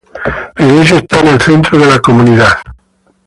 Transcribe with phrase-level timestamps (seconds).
[0.55, 2.57] La iglesia está en el centro de la comunidad.